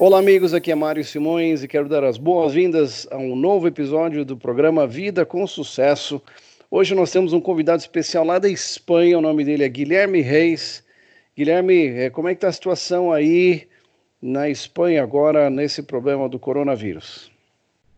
Olá, 0.00 0.20
amigos. 0.20 0.54
Aqui 0.54 0.70
é 0.70 0.76
Mário 0.76 1.02
Simões 1.04 1.64
e 1.64 1.66
quero 1.66 1.88
dar 1.88 2.04
as 2.04 2.16
boas-vindas 2.16 3.04
a 3.10 3.16
um 3.16 3.34
novo 3.34 3.66
episódio 3.66 4.24
do 4.24 4.36
programa 4.36 4.86
Vida 4.86 5.26
com 5.26 5.44
Sucesso. 5.44 6.22
Hoje 6.70 6.94
nós 6.94 7.10
temos 7.10 7.32
um 7.32 7.40
convidado 7.40 7.80
especial 7.80 8.24
lá 8.24 8.38
da 8.38 8.48
Espanha. 8.48 9.18
O 9.18 9.20
nome 9.20 9.44
dele 9.44 9.64
é 9.64 9.68
Guilherme 9.68 10.20
Reis. 10.20 10.84
Guilherme, 11.36 11.88
eh, 11.88 12.10
como 12.10 12.28
é 12.28 12.32
que 12.32 12.36
está 12.36 12.46
a 12.46 12.52
situação 12.52 13.10
aí 13.10 13.68
na 14.22 14.48
Espanha 14.48 15.02
agora 15.02 15.50
nesse 15.50 15.82
problema 15.82 16.28
do 16.28 16.38
coronavírus? 16.38 17.28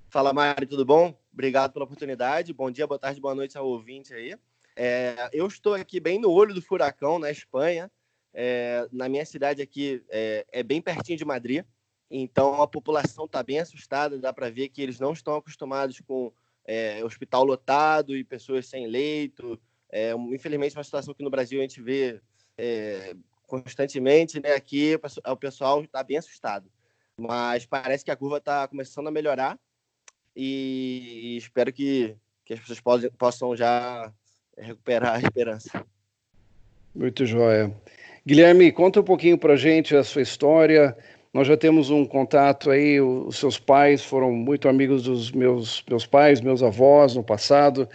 Fala, 0.08 0.32
Mário, 0.32 0.66
tudo 0.66 0.86
bom? 0.86 1.14
Obrigado 1.30 1.72
pela 1.74 1.84
oportunidade. 1.84 2.54
Bom 2.54 2.70
dia, 2.70 2.86
boa 2.86 2.98
tarde, 2.98 3.20
boa 3.20 3.34
noite 3.34 3.58
ao 3.58 3.66
ouvinte 3.66 4.14
aí. 4.14 4.34
É, 4.74 5.28
eu 5.34 5.46
estou 5.46 5.74
aqui 5.74 6.00
bem 6.00 6.18
no 6.18 6.30
olho 6.30 6.54
do 6.54 6.62
furacão, 6.62 7.18
na 7.18 7.30
Espanha. 7.30 7.90
É, 8.32 8.88
na 8.90 9.06
minha 9.06 9.26
cidade 9.26 9.60
aqui 9.60 10.02
é, 10.08 10.46
é, 10.50 10.62
bem 10.62 10.80
pertinho 10.80 11.18
de 11.18 11.24
Madrid, 11.26 11.62
então 12.10 12.60
a 12.60 12.66
população 12.66 13.26
está 13.26 13.42
bem 13.42 13.60
assustada. 13.60 14.18
Dá 14.18 14.32
para 14.32 14.50
ver 14.50 14.68
que 14.68 14.82
eles 14.82 14.98
não 14.98 15.12
estão 15.12 15.36
acostumados 15.36 16.00
com 16.00 16.32
é, 16.66 17.04
hospital 17.04 17.44
lotado 17.44 18.16
e 18.16 18.24
pessoas 18.24 18.66
sem 18.66 18.86
leito. 18.86 19.60
É, 19.90 20.12
infelizmente, 20.12 20.76
uma 20.76 20.84
situação 20.84 21.14
que 21.14 21.22
no 21.22 21.30
Brasil 21.30 21.60
a 21.60 21.62
gente 21.62 21.80
vê 21.80 22.20
é, 22.58 23.14
constantemente, 23.46 24.40
né? 24.40 24.54
Aqui 24.54 24.98
o 25.26 25.36
pessoal 25.36 25.82
está 25.82 26.02
bem 26.02 26.16
assustado, 26.16 26.70
mas 27.16 27.66
parece 27.66 28.04
que 28.04 28.10
a 28.10 28.16
curva 28.16 28.38
está 28.38 28.66
começando 28.68 29.08
a 29.08 29.12
melhorar 29.12 29.58
e 30.34 31.36
espero 31.36 31.72
que, 31.72 32.16
que 32.44 32.54
as 32.54 32.60
pessoas 32.60 33.10
possam, 33.18 33.56
já 33.56 34.12
recuperar 34.56 35.16
a 35.16 35.20
esperança. 35.20 35.84
Muito 36.94 37.24
joia. 37.26 37.74
Guilherme, 38.26 38.70
conta 38.70 39.00
um 39.00 39.04
pouquinho 39.04 39.38
para 39.38 39.56
gente 39.56 39.96
a 39.96 40.04
sua 40.04 40.22
história. 40.22 40.96
Nós 41.32 41.46
já 41.46 41.56
temos 41.56 41.90
um 41.90 42.04
contato 42.04 42.70
aí, 42.70 43.00
os 43.00 43.36
seus 43.36 43.56
pais 43.56 44.04
foram 44.04 44.32
muito 44.32 44.68
amigos 44.68 45.04
dos 45.04 45.30
meus, 45.30 45.84
meus 45.88 46.04
pais, 46.04 46.40
meus 46.40 46.60
avós 46.60 47.14
no 47.14 47.22
passado. 47.22 47.88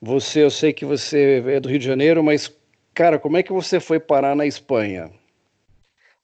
Você, 0.00 0.42
eu 0.42 0.50
sei 0.50 0.72
que 0.72 0.84
você 0.84 1.44
é 1.46 1.60
do 1.60 1.68
Rio 1.68 1.78
de 1.78 1.84
Janeiro, 1.84 2.24
mas, 2.24 2.52
cara, 2.92 3.20
como 3.20 3.36
é 3.36 3.42
que 3.42 3.52
você 3.52 3.78
foi 3.78 4.00
parar 4.00 4.34
na 4.34 4.44
Espanha? 4.46 5.12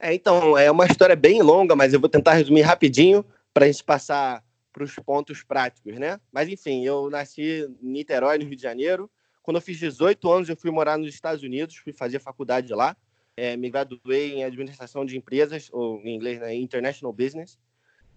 É, 0.00 0.12
então, 0.12 0.58
é 0.58 0.68
uma 0.68 0.86
história 0.86 1.14
bem 1.14 1.42
longa, 1.42 1.76
mas 1.76 1.92
eu 1.92 2.00
vou 2.00 2.08
tentar 2.08 2.34
resumir 2.34 2.62
rapidinho 2.62 3.24
para 3.54 3.64
a 3.64 3.70
gente 3.70 3.84
passar 3.84 4.42
para 4.72 4.82
os 4.82 4.94
pontos 4.96 5.44
práticos, 5.44 5.96
né? 5.96 6.20
Mas, 6.32 6.48
enfim, 6.48 6.84
eu 6.84 7.08
nasci 7.08 7.68
em 7.80 7.88
Niterói, 7.88 8.38
no 8.38 8.44
Rio 8.44 8.56
de 8.56 8.62
Janeiro. 8.62 9.08
Quando 9.42 9.56
eu 9.56 9.62
fiz 9.62 9.78
18 9.78 10.30
anos, 10.30 10.48
eu 10.48 10.56
fui 10.56 10.72
morar 10.72 10.98
nos 10.98 11.08
Estados 11.08 11.42
Unidos, 11.42 11.76
fui 11.76 11.92
fazer 11.92 12.18
faculdade 12.18 12.72
lá. 12.74 12.96
É, 13.38 13.56
me 13.56 13.70
graduei 13.70 14.34
em 14.34 14.44
administração 14.44 15.04
de 15.04 15.16
empresas, 15.16 15.68
ou 15.72 16.00
em 16.02 16.16
inglês, 16.16 16.40
né, 16.40 16.54
International 16.54 17.12
Business. 17.12 17.58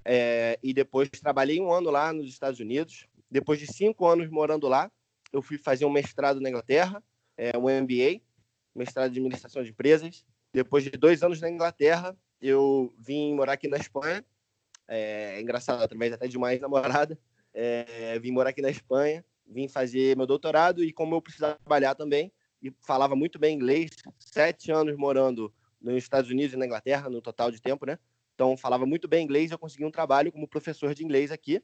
É, 0.03 0.57
e 0.63 0.73
depois 0.73 1.09
trabalhei 1.09 1.61
um 1.61 1.71
ano 1.71 1.91
lá 1.91 2.11
nos 2.11 2.27
Estados 2.27 2.59
Unidos. 2.59 3.07
Depois 3.29 3.59
de 3.59 3.67
cinco 3.67 4.07
anos 4.07 4.29
morando 4.29 4.67
lá, 4.67 4.91
eu 5.31 5.41
fui 5.41 5.57
fazer 5.57 5.85
um 5.85 5.91
mestrado 5.91 6.41
na 6.41 6.49
Inglaterra, 6.49 7.03
é, 7.37 7.55
um 7.55 7.69
MBA, 7.69 8.21
mestrado 8.73 9.11
de 9.11 9.19
administração 9.19 9.63
de 9.63 9.69
empresas. 9.69 10.25
Depois 10.51 10.83
de 10.83 10.91
dois 10.91 11.21
anos 11.21 11.39
na 11.39 11.49
Inglaterra, 11.49 12.17
eu 12.41 12.91
vim 12.97 13.35
morar 13.35 13.53
aqui 13.53 13.67
na 13.67 13.77
Espanha. 13.77 14.25
É, 14.87 15.35
é 15.35 15.41
engraçado, 15.41 15.83
através 15.83 16.13
até 16.13 16.27
de 16.27 16.35
uma 16.35 16.51
ex-namorada. 16.51 17.17
É, 17.53 18.17
vim 18.17 18.31
morar 18.31 18.49
aqui 18.49 18.61
na 18.61 18.69
Espanha 18.71 19.23
vim 19.51 19.67
fazer 19.67 20.15
meu 20.15 20.25
doutorado 20.25 20.83
e 20.83 20.91
como 20.91 21.15
eu 21.15 21.21
precisava 21.21 21.55
trabalhar 21.55 21.93
também 21.93 22.31
e 22.61 22.71
falava 22.81 23.15
muito 23.15 23.39
bem 23.39 23.55
inglês, 23.55 23.91
sete 24.19 24.71
anos 24.71 24.95
morando 24.95 25.53
nos 25.81 25.95
Estados 25.95 26.29
Unidos 26.29 26.53
e 26.53 26.57
na 26.57 26.65
Inglaterra, 26.65 27.09
no 27.09 27.21
total 27.21 27.51
de 27.51 27.61
tempo, 27.61 27.85
né? 27.85 27.97
Então 28.35 28.55
falava 28.55 28.85
muito 28.85 29.07
bem 29.07 29.23
inglês, 29.23 29.51
eu 29.51 29.59
consegui 29.59 29.85
um 29.85 29.91
trabalho 29.91 30.31
como 30.31 30.47
professor 30.47 30.93
de 30.93 31.03
inglês 31.03 31.31
aqui. 31.31 31.63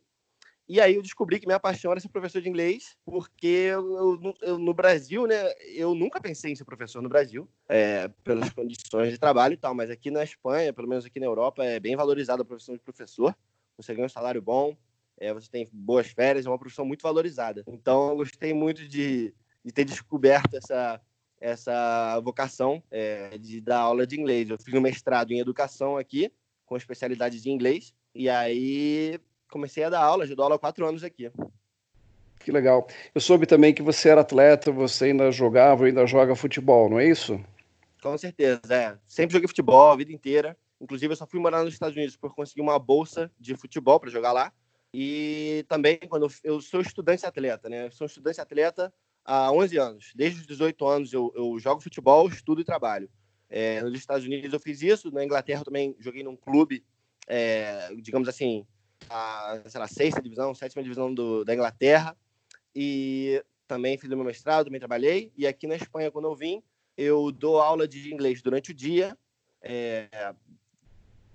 E 0.69 0.81
aí 0.81 0.95
eu 0.95 1.01
descobri 1.01 1.39
que 1.39 1.47
minha 1.47 1.59
paixão 1.59 1.91
era 1.91 1.99
ser 1.99 2.09
professor 2.09 2.41
de 2.41 2.49
inglês, 2.49 2.97
porque 3.05 3.47
eu, 3.47 4.19
eu, 4.21 4.35
eu, 4.41 4.59
no 4.59 4.73
Brasil, 4.73 5.25
né, 5.25 5.49
eu 5.73 5.95
nunca 5.95 6.19
pensei 6.19 6.51
em 6.51 6.55
ser 6.55 6.65
professor 6.65 7.01
no 7.01 7.07
Brasil, 7.07 7.47
é, 7.69 8.09
pelas 8.21 8.49
condições 8.49 9.11
de 9.11 9.17
trabalho 9.17 9.53
e 9.53 9.57
tal, 9.57 9.73
mas 9.73 9.89
aqui 9.89 10.11
na 10.11 10.25
Espanha, 10.25 10.73
pelo 10.73 10.89
menos 10.89 11.05
aqui 11.05 11.21
na 11.21 11.25
Europa, 11.25 11.63
é 11.63 11.79
bem 11.79 11.95
valorizada 11.95 12.41
a 12.41 12.45
profissão 12.45 12.75
de 12.75 12.81
professor. 12.81 13.33
Você 13.77 13.93
ganha 13.93 14.07
um 14.07 14.09
salário 14.09 14.41
bom, 14.41 14.75
é, 15.17 15.33
você 15.33 15.49
tem 15.49 15.69
boas 15.71 16.07
férias, 16.07 16.45
é 16.45 16.49
uma 16.49 16.59
profissão 16.59 16.85
muito 16.85 17.01
valorizada. 17.01 17.63
Então, 17.67 18.09
eu 18.09 18.17
gostei 18.17 18.53
muito 18.53 18.85
de, 18.85 19.33
de 19.67 19.73
ter 19.73 19.83
descoberto 19.83 20.55
essa, 20.55 21.01
essa 21.41 22.21
vocação 22.21 22.81
é, 22.89 23.37
de 23.37 23.59
dar 23.59 23.79
aula 23.79 24.07
de 24.07 24.17
inglês. 24.17 24.49
Eu 24.49 24.57
fiz 24.57 24.73
um 24.73 24.79
mestrado 24.79 25.33
em 25.33 25.39
educação 25.39 25.97
aqui, 25.97 26.31
com 26.65 26.77
especialidade 26.77 27.41
de 27.41 27.49
inglês, 27.49 27.93
e 28.15 28.29
aí 28.29 29.19
comecei 29.51 29.83
a 29.83 29.89
dar 29.89 29.99
aula, 29.99 30.25
já 30.25 30.33
dou 30.33 30.43
aula 30.43 30.55
há 30.55 30.59
quatro 30.59 30.87
anos 30.87 31.03
aqui. 31.03 31.29
Que 32.39 32.49
legal. 32.49 32.87
Eu 33.13 33.19
soube 33.19 33.45
também 33.45 33.73
que 33.73 33.81
você 33.81 34.07
era 34.07 34.21
atleta, 34.21 34.71
você 34.71 35.05
ainda 35.05 35.29
jogava, 35.33 35.85
ainda 35.85 36.07
joga 36.07 36.33
futebol, 36.33 36.89
não 36.89 36.97
é 36.97 37.05
isso? 37.05 37.37
Com 38.01 38.17
certeza, 38.17 38.61
é. 38.73 38.97
Sempre 39.05 39.33
joguei 39.33 39.49
futebol 39.49 39.91
a 39.91 39.97
vida 39.97 40.13
inteira. 40.13 40.55
Inclusive, 40.79 41.11
eu 41.11 41.17
só 41.17 41.27
fui 41.27 41.41
morar 41.41 41.61
nos 41.65 41.73
Estados 41.73 41.97
Unidos 41.97 42.15
por 42.15 42.33
conseguir 42.33 42.61
uma 42.61 42.79
bolsa 42.79 43.29
de 43.37 43.53
futebol 43.57 43.99
para 43.99 44.09
jogar 44.09 44.31
lá. 44.31 44.53
E 44.93 45.65
também, 45.67 45.99
quando 46.07 46.31
eu 46.41 46.61
sou 46.61 46.79
estudante 46.79 47.25
atleta, 47.25 47.67
né? 47.67 47.87
Eu 47.87 47.91
sou 47.91 48.07
estudante 48.07 48.39
atleta 48.39 48.93
há 49.27 49.51
11 49.51 49.77
anos. 49.77 50.11
Desde 50.15 50.39
os 50.39 50.47
18 50.47 50.87
anos 50.87 51.13
eu, 51.13 51.31
eu 51.35 51.59
jogo 51.59 51.81
futebol, 51.81 52.27
estudo 52.29 52.61
e 52.61 52.65
trabalho. 52.65 53.09
É, 53.49 53.81
nos 53.81 53.93
Estados 53.93 54.25
Unidos 54.25 54.51
eu 54.51 54.59
fiz 54.59 54.81
isso, 54.81 55.11
na 55.11 55.23
Inglaterra 55.23 55.63
também 55.63 55.95
joguei 55.99 56.23
num 56.23 56.35
clube, 56.35 56.83
é, 57.27 57.93
digamos 58.01 58.27
assim, 58.27 58.65
a 59.09 59.61
sei 59.67 59.79
lá, 59.79 59.87
sexta 59.87 60.21
divisão, 60.21 60.55
sétima 60.55 60.81
divisão 60.81 61.13
do, 61.13 61.43
da 61.43 61.53
Inglaterra. 61.53 62.17
E 62.73 63.43
também 63.67 63.97
fiz 63.97 64.09
o 64.09 64.15
meu 64.15 64.25
mestrado, 64.25 64.65
também 64.65 64.79
trabalhei. 64.79 65.31
E 65.35 65.45
aqui 65.45 65.67
na 65.67 65.75
Espanha, 65.75 66.09
quando 66.09 66.25
eu 66.25 66.35
vim, 66.35 66.63
eu 66.95 67.31
dou 67.31 67.59
aula 67.59 67.87
de 67.87 68.13
inglês 68.13 68.41
durante 68.41 68.71
o 68.71 68.73
dia, 68.73 69.17
é, 69.61 70.33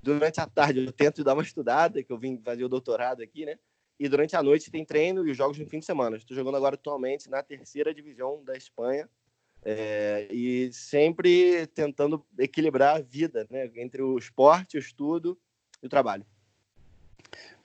durante 0.02 0.40
a 0.40 0.46
tarde 0.46 0.84
eu 0.84 0.92
tento 0.92 1.22
dar 1.22 1.34
uma 1.34 1.42
estudada, 1.42 2.02
que 2.02 2.12
eu 2.12 2.18
vim 2.18 2.40
fazer 2.42 2.64
o 2.64 2.68
doutorado 2.68 3.22
aqui, 3.22 3.44
né? 3.44 3.58
E 4.02 4.08
durante 4.08 4.34
a 4.34 4.42
noite 4.42 4.68
tem 4.68 4.84
treino 4.84 5.24
e 5.24 5.30
os 5.30 5.36
jogos 5.36 5.56
no 5.56 5.64
fim 5.64 5.78
de 5.78 5.84
semana. 5.84 6.16
Estou 6.16 6.36
jogando 6.36 6.56
agora 6.56 6.74
atualmente 6.74 7.30
na 7.30 7.40
terceira 7.40 7.94
divisão 7.94 8.42
da 8.44 8.56
Espanha 8.56 9.08
é, 9.64 10.26
e 10.28 10.72
sempre 10.72 11.68
tentando 11.68 12.26
equilibrar 12.36 12.96
a 12.96 13.00
vida, 13.00 13.46
né? 13.48 13.70
Entre 13.76 14.02
o 14.02 14.18
esporte, 14.18 14.76
o 14.76 14.80
estudo 14.80 15.38
e 15.80 15.86
o 15.86 15.88
trabalho. 15.88 16.26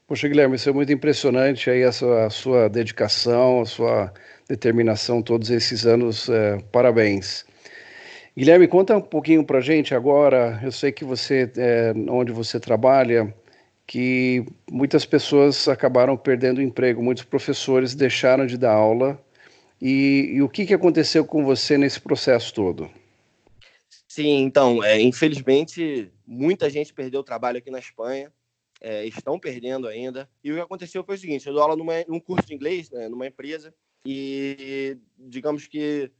Poxa, 0.05 0.27
Guilherme, 0.27 0.57
isso 0.57 0.69
é 0.69 0.71
muito 0.71 0.93
impressionante 0.93 1.71
aí 1.71 1.83
a 1.83 1.91
sua, 1.91 2.27
a 2.27 2.29
sua 2.29 2.69
dedicação, 2.69 3.61
a 3.61 3.65
sua 3.65 4.13
determinação 4.47 5.23
todos 5.23 5.49
esses 5.49 5.87
anos. 5.87 6.29
É, 6.29 6.59
parabéns. 6.71 7.47
Guilherme, 8.37 8.67
conta 8.67 8.95
um 8.95 9.01
pouquinho 9.01 9.43
para 9.43 9.59
gente 9.59 9.95
agora. 9.95 10.59
Eu 10.63 10.71
sei 10.71 10.91
que 10.91 11.03
você, 11.03 11.51
é, 11.57 11.93
onde 12.07 12.31
você 12.31 12.59
trabalha, 12.59 13.33
que 13.87 14.45
muitas 14.69 15.05
pessoas 15.05 15.69
acabaram 15.69 16.17
perdendo 16.17 16.57
o 16.57 16.61
emprego, 16.61 17.01
muitos 17.01 17.23
professores 17.23 17.95
deixaram 17.95 18.45
de 18.45 18.57
dar 18.57 18.73
aula. 18.73 19.19
E, 19.81 20.33
e 20.33 20.41
o 20.41 20.49
que, 20.49 20.65
que 20.65 20.73
aconteceu 20.73 21.25
com 21.25 21.45
você 21.45 21.77
nesse 21.77 22.01
processo 22.01 22.53
todo? 22.53 22.91
Sim, 24.07 24.41
então, 24.41 24.83
é, 24.83 24.99
infelizmente, 24.99 26.11
muita 26.25 26.69
gente 26.69 26.93
perdeu 26.93 27.21
o 27.21 27.23
trabalho 27.23 27.59
aqui 27.59 27.71
na 27.71 27.79
Espanha, 27.79 28.33
é, 28.81 29.05
estão 29.05 29.39
perdendo 29.39 29.87
ainda. 29.87 30.29
E 30.43 30.51
o 30.51 30.55
que 30.55 30.61
aconteceu 30.61 31.03
foi 31.03 31.15
o 31.15 31.17
seguinte: 31.17 31.47
eu 31.47 31.53
dou 31.53 31.61
aula 31.61 31.75
numa, 31.75 31.93
num 32.07 32.19
curso 32.19 32.45
de 32.47 32.53
inglês, 32.53 32.89
né, 32.91 33.07
numa 33.07 33.27
empresa, 33.27 33.73
e 34.05 34.97
digamos 35.17 35.67
que 35.67 36.11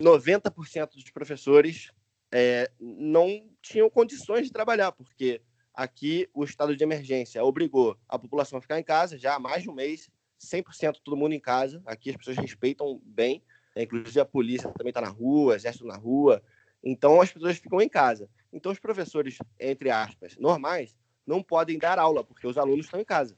90% 0.00 0.94
dos 0.94 1.10
professores 1.10 1.90
é, 2.32 2.70
não 2.80 3.44
tinham 3.60 3.90
condições 3.90 4.46
de 4.46 4.52
trabalhar, 4.52 4.92
porque 4.92 5.42
aqui 5.74 6.28
o 6.34 6.44
estado 6.44 6.76
de 6.76 6.82
emergência 6.82 7.42
obrigou 7.44 7.96
a 8.08 8.18
população 8.18 8.58
a 8.58 8.62
ficar 8.62 8.78
em 8.78 8.84
casa 8.84 9.18
já 9.18 9.36
há 9.36 9.38
mais 9.38 9.62
de 9.62 9.70
um 9.70 9.74
mês, 9.74 10.10
100% 10.40 10.96
todo 11.02 11.16
mundo 11.16 11.32
em 11.32 11.40
casa. 11.40 11.82
Aqui 11.84 12.10
as 12.10 12.16
pessoas 12.16 12.36
respeitam 12.36 13.00
bem, 13.04 13.42
né? 13.76 13.82
inclusive 13.82 14.20
a 14.20 14.24
polícia 14.24 14.70
também 14.76 14.90
está 14.90 15.00
na 15.00 15.08
rua, 15.08 15.56
exército 15.56 15.86
na 15.86 15.96
rua. 15.96 16.42
Então 16.82 17.20
as 17.20 17.32
pessoas 17.32 17.58
ficam 17.58 17.80
em 17.80 17.88
casa. 17.88 18.28
Então 18.52 18.72
os 18.72 18.78
professores, 18.78 19.38
entre 19.58 19.90
aspas, 19.90 20.36
normais, 20.36 20.96
não 21.26 21.42
podem 21.42 21.78
dar 21.78 21.98
aula, 21.98 22.24
porque 22.24 22.46
os 22.46 22.58
alunos 22.58 22.86
estão 22.86 23.00
em 23.00 23.04
casa. 23.04 23.36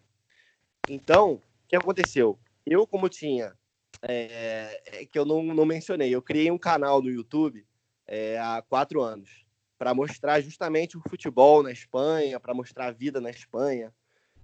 Então, 0.88 1.34
o 1.34 1.42
que 1.68 1.76
aconteceu? 1.76 2.38
Eu, 2.64 2.86
como 2.86 3.08
tinha 3.08 3.54
é, 4.00 4.80
é, 4.86 5.04
que 5.04 5.18
eu 5.18 5.24
não, 5.24 5.42
não 5.42 5.64
mencionei. 5.64 6.14
Eu 6.14 6.22
criei 6.22 6.50
um 6.50 6.58
canal 6.58 7.02
no 7.02 7.10
YouTube 7.10 7.66
é, 8.06 8.38
há 8.38 8.62
quatro 8.62 9.00
anos 9.00 9.44
para 9.82 9.94
mostrar 9.94 10.40
justamente 10.40 10.96
o 10.96 11.02
futebol 11.10 11.60
na 11.60 11.72
Espanha, 11.72 12.38
para 12.38 12.54
mostrar 12.54 12.86
a 12.86 12.90
vida 12.92 13.20
na 13.20 13.30
Espanha. 13.30 13.92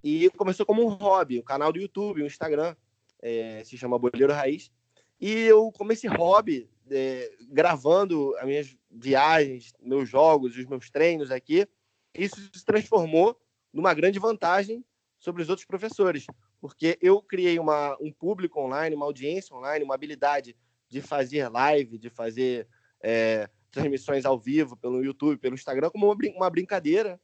E 0.03 0.29
começou 0.31 0.65
como 0.65 0.85
um 0.85 0.89
hobby, 0.89 1.39
um 1.39 1.41
canal 1.41 1.71
do 1.71 1.79
YouTube, 1.79 2.21
um 2.21 2.25
Instagram, 2.25 2.75
é, 3.21 3.63
se 3.63 3.77
chama 3.77 3.97
Boleiro 3.97 4.33
Raiz. 4.33 4.69
E 5.17 5.31
eu 5.43 5.71
comecei 5.71 6.09
hobby, 6.09 6.69
é, 6.91 7.31
gravando 7.53 8.35
as 8.35 8.45
minhas 8.45 8.77
viagens, 8.91 9.71
meus 9.79 10.09
jogos, 10.09 10.57
os 10.57 10.65
meus 10.65 10.89
treinos 10.89 11.31
aqui. 11.31 11.65
Isso 12.13 12.35
se 12.53 12.65
transformou 12.65 13.39
numa 13.71 13.93
grande 13.93 14.19
vantagem 14.19 14.83
sobre 15.17 15.41
os 15.41 15.47
outros 15.47 15.65
professores, 15.65 16.25
porque 16.59 16.99
eu 17.01 17.21
criei 17.21 17.57
uma, 17.59 17.95
um 18.01 18.11
público 18.11 18.59
online, 18.59 18.93
uma 18.93 19.05
audiência 19.05 19.55
online, 19.55 19.85
uma 19.85 19.95
habilidade 19.95 20.53
de 20.89 20.99
fazer 20.99 21.47
live, 21.47 21.97
de 21.97 22.09
fazer 22.09 22.67
é, 23.01 23.49
transmissões 23.71 24.25
ao 24.25 24.39
vivo 24.39 24.75
pelo 24.77 25.03
YouTube, 25.03 25.37
pelo 25.37 25.55
Instagram, 25.55 25.89
como 25.89 26.05
uma, 26.05 26.17
uma 26.35 26.49
brincadeira, 26.49 27.19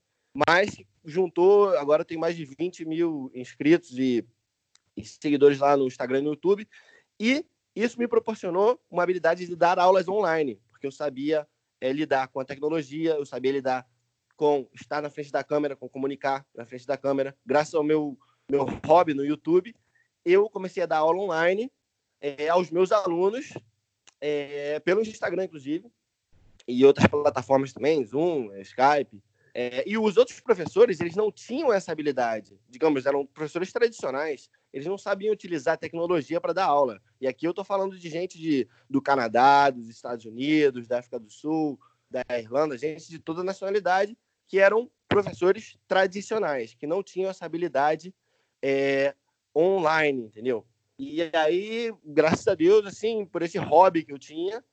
mas 0.47 0.75
juntou, 1.03 1.69
agora 1.77 2.03
tem 2.03 2.17
mais 2.17 2.35
de 2.35 2.45
20 2.45 2.85
mil 2.85 3.31
inscritos 3.33 3.97
e, 3.97 4.25
e 4.95 5.03
seguidores 5.03 5.59
lá 5.59 5.77
no 5.77 5.87
Instagram 5.87 6.19
e 6.19 6.23
no 6.23 6.29
YouTube, 6.31 6.67
e 7.19 7.45
isso 7.75 7.99
me 7.99 8.07
proporcionou 8.07 8.79
uma 8.89 9.03
habilidade 9.03 9.45
de 9.45 9.55
dar 9.55 9.79
aulas 9.79 10.07
online, 10.07 10.59
porque 10.69 10.87
eu 10.87 10.91
sabia 10.91 11.47
é, 11.81 11.91
lidar 11.91 12.27
com 12.29 12.39
a 12.39 12.45
tecnologia, 12.45 13.11
eu 13.11 13.25
sabia 13.25 13.51
lidar 13.51 13.85
com 14.35 14.67
estar 14.73 15.01
na 15.01 15.09
frente 15.09 15.31
da 15.31 15.43
câmera, 15.43 15.75
com 15.75 15.87
comunicar 15.87 16.45
na 16.53 16.65
frente 16.65 16.85
da 16.85 16.97
câmera. 16.97 17.37
Graças 17.45 17.73
ao 17.73 17.83
meu, 17.83 18.17
meu 18.49 18.65
hobby 18.85 19.13
no 19.13 19.25
YouTube, 19.25 19.73
eu 20.23 20.49
comecei 20.49 20.83
a 20.83 20.85
dar 20.85 20.97
aula 20.97 21.21
online 21.21 21.71
é, 22.19 22.49
aos 22.49 22.71
meus 22.71 22.91
alunos, 22.91 23.53
é, 24.19 24.79
pelo 24.79 25.01
Instagram, 25.01 25.45
inclusive, 25.45 25.89
e 26.67 26.85
outras 26.85 27.07
plataformas 27.07 27.73
também, 27.73 28.03
Zoom, 28.05 28.53
Skype. 28.61 29.21
É, 29.53 29.87
e 29.87 29.97
os 29.97 30.17
outros 30.17 30.41
professores, 30.41 30.99
eles 30.99 31.15
não 31.15 31.31
tinham 31.31 31.71
essa 31.71 31.91
habilidade. 31.91 32.59
Digamos, 32.69 33.05
eram 33.05 33.25
professores 33.25 33.71
tradicionais. 33.71 34.49
Eles 34.73 34.85
não 34.85 34.97
sabiam 34.97 35.31
utilizar 35.31 35.75
a 35.75 35.77
tecnologia 35.77 36.41
para 36.41 36.51
dar 36.51 36.65
aula. 36.65 37.01
E 37.21 37.27
aqui 37.27 37.47
eu 37.47 37.51
estou 37.51 37.63
falando 37.63 37.97
de 37.97 38.09
gente 38.09 38.37
de, 38.37 38.67
do 38.89 39.01
Canadá, 39.01 39.69
dos 39.69 39.87
Estados 39.87 40.25
Unidos, 40.25 40.87
da 40.87 40.99
África 40.99 41.17
do 41.17 41.29
Sul, 41.29 41.79
da 42.09 42.23
Irlanda, 42.37 42.77
gente 42.77 43.09
de 43.09 43.17
toda 43.17 43.43
nacionalidade 43.43 44.17
que 44.47 44.59
eram 44.59 44.91
professores 45.07 45.77
tradicionais, 45.87 46.75
que 46.75 46.85
não 46.85 47.01
tinham 47.01 47.29
essa 47.29 47.45
habilidade 47.45 48.13
é, 48.61 49.15
online, 49.55 50.23
entendeu? 50.23 50.65
E 50.97 51.21
aí, 51.33 51.93
graças 52.03 52.47
a 52.47 52.55
Deus, 52.55 52.85
assim, 52.85 53.25
por 53.25 53.41
esse 53.41 53.57
hobby 53.57 54.03
que 54.03 54.11
eu 54.11 54.19
tinha, 54.19 54.63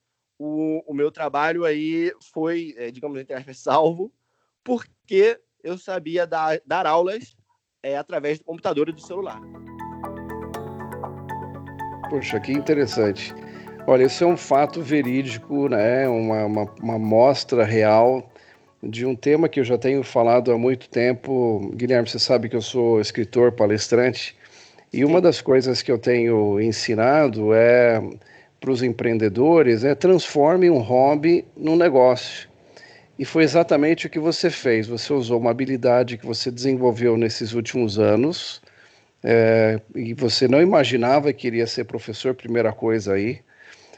o, 0.43 0.83
o 0.85 0.93
meu 0.93 1.09
trabalho 1.09 1.63
aí 1.63 2.11
foi, 2.33 2.75
é, 2.77 2.91
digamos, 2.91 3.17
entre 3.17 3.33
aspas, 3.33 3.57
salvo, 3.63 4.11
porque 4.61 5.39
eu 5.63 5.77
sabia 5.77 6.27
dar, 6.27 6.59
dar 6.65 6.85
aulas 6.85 7.33
é, 7.81 7.97
através 7.97 8.39
do 8.39 8.45
computador 8.45 8.89
e 8.89 8.91
do 8.91 8.99
celular. 8.99 9.39
Poxa, 12.09 12.39
que 12.41 12.51
interessante. 12.51 13.33
Olha, 13.87 14.03
isso 14.03 14.23
é 14.23 14.27
um 14.27 14.37
fato 14.37 14.81
verídico, 14.81 15.69
né? 15.69 16.07
Uma, 16.07 16.45
uma, 16.45 16.75
uma 16.81 16.99
mostra 16.99 17.63
real 17.63 18.29
de 18.81 19.05
um 19.05 19.15
tema 19.15 19.47
que 19.47 19.61
eu 19.61 19.63
já 19.63 19.77
tenho 19.77 20.03
falado 20.03 20.51
há 20.51 20.57
muito 20.57 20.89
tempo. 20.89 21.71
Guilherme, 21.73 22.07
você 22.07 22.19
sabe 22.19 22.49
que 22.49 22.55
eu 22.55 22.61
sou 22.61 22.99
escritor, 22.99 23.53
palestrante, 23.53 24.37
e 24.91 25.05
uma 25.05 25.21
das 25.21 25.41
coisas 25.41 25.81
que 25.81 25.91
eu 25.91 25.97
tenho 25.97 26.59
ensinado 26.59 27.53
é 27.53 28.01
para 28.63 28.71
os 28.71 28.81
empreendedores 28.81 29.83
é 29.83 29.93
transforme 29.93 30.69
um 30.69 30.77
hobby 30.77 31.43
num 31.53 31.75
negócio. 31.75 32.47
E 33.19 33.25
foi 33.25 33.43
exatamente 33.43 34.07
o 34.07 34.09
que 34.09 34.17
você 34.17 34.49
fez. 34.49 34.87
Você 34.87 35.11
usou 35.11 35.37
uma 35.37 35.51
habilidade 35.51 36.17
que 36.17 36.25
você 36.25 36.49
desenvolveu 36.49 37.17
nesses 37.17 37.51
últimos 37.51 37.99
anos, 37.99 38.61
é, 39.21 39.81
e 39.93 40.13
você 40.13 40.47
não 40.47 40.61
imaginava 40.61 41.33
que 41.33 41.45
iria 41.45 41.67
ser 41.67 41.83
professor, 41.83 42.33
primeira 42.33 42.71
coisa 42.71 43.15
aí. 43.15 43.41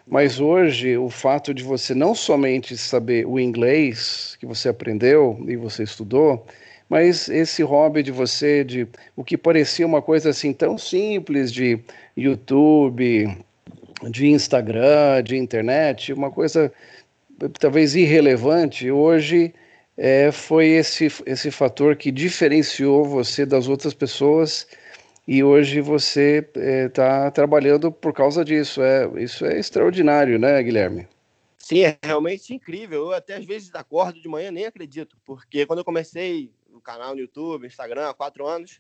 Mas 0.08 0.40
hoje, 0.40 0.98
o 0.98 1.12
fato 1.12 1.54
de 1.54 1.64
você 1.64 1.94
não 1.94 2.16
somente 2.16 2.76
saber 2.76 3.28
o 3.28 3.40
inglês 3.40 4.36
que 4.40 4.48
você 4.48 4.70
aprendeu 4.70 5.40
e 5.48 5.56
você 5.56 5.84
estudou, 5.84 6.44
mas 6.90 7.30
esse 7.30 7.62
hobby 7.62 8.02
de 8.02 8.12
você, 8.12 8.64
de 8.64 8.88
o 9.16 9.24
que 9.24 9.38
parecia 9.38 9.86
uma 9.86 10.02
coisa 10.02 10.32
assim 10.32 10.52
tão 10.52 10.76
simples 10.76 11.54
de 11.54 11.80
YouTube, 12.18 13.46
de 14.04 14.28
Instagram, 14.28 15.24
de 15.24 15.38
internet, 15.38 16.14
uma 16.14 16.32
coisa 16.32 16.72
talvez 17.60 17.96
irrelevante, 17.96 18.90
hoje 18.90 19.54
é, 19.98 20.32
foi 20.32 20.68
esse, 20.68 21.08
esse 21.26 21.52
fator 21.52 21.96
que 21.96 22.12
diferenciou 22.12 23.06
você 23.06 23.46
das 23.46 23.68
outras 23.68 23.94
pessoas 23.94 24.68
e 25.28 25.44
hoje 25.44 25.82
você 25.82 26.48
está 26.86 27.26
é, 27.26 27.32
trabalhando 27.32 27.92
por 27.92 28.14
causa 28.14 28.44
disso. 28.46 28.82
É, 28.82 29.10
isso 29.22 29.46
é 29.46 29.58
extraordinário, 29.58 30.38
né, 30.38 30.62
Guilherme? 30.62 31.08
Sim, 31.58 31.84
é 31.84 31.98
realmente 32.04 32.54
incrível. 32.54 33.06
Eu 33.06 33.14
até 33.14 33.36
às 33.36 33.46
vezes 33.46 33.74
acordo 33.74 34.22
de 34.22 34.28
manhã 34.28 34.52
nem 34.52 34.66
acredito, 34.66 35.18
porque 35.26 35.66
quando 35.66 35.80
eu 35.80 35.86
comecei 35.86 36.52
o 36.72 36.80
canal 36.80 37.16
no 37.16 37.22
YouTube, 37.22 37.66
Instagram, 37.66 38.10
há 38.10 38.14
quatro 38.14 38.46
anos, 38.46 38.80